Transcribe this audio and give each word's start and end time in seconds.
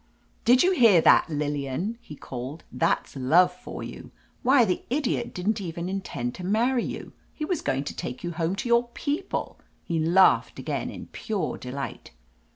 "Did 0.45 0.63
you 0.63 0.71
hear 0.71 0.99
that, 0.99 1.29
Lillian?" 1.29 1.99
he 2.01 2.15
called. 2.15 2.63
"That's 2.71 3.15
love 3.15 3.53
for 3.53 3.83
you! 3.83 4.09
Why, 4.41 4.65
the 4.65 4.81
idiot 4.89 5.31
didn't 5.31 5.61
even 5.61 5.87
intend 5.89 6.33
to 6.33 6.43
marry 6.43 6.83
you! 6.83 7.13
He 7.35 7.45
was 7.45 7.61
going 7.61 7.83
to 7.83 7.95
take 7.95 8.23
you 8.23 8.31
home 8.31 8.55
to 8.55 8.67
your 8.67 8.87
people!" 8.95 9.59
He 9.83 9.99
laughed 9.99 10.57
again 10.57 10.89
in 10.89 11.09
pure 11.11 11.55
delight. 11.55 12.13